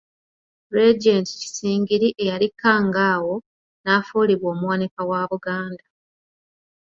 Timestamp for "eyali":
2.23-2.47